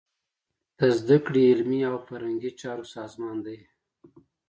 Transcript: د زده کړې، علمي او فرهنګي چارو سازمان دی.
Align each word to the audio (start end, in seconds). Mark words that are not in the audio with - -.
د 0.77 0.79
زده 0.99 1.17
کړې، 1.25 1.41
علمي 1.51 1.79
او 1.89 1.95
فرهنګي 2.07 2.51
چارو 2.61 2.85
سازمان 2.95 3.37
دی. 3.45 3.59